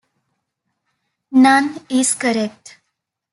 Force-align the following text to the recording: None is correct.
None 1.29 1.79
is 1.89 2.15
correct. 2.15 2.79